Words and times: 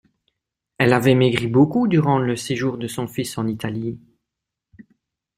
Elle 0.79 0.93
avait 0.93 1.13
maigri 1.13 1.45
beaucoup 1.45 1.87
durant 1.87 2.17
le 2.17 2.35
séjour 2.35 2.79
de 2.79 2.87
son 2.87 3.05
fils 3.07 3.37
en 3.37 3.45
Italie. 3.45 3.99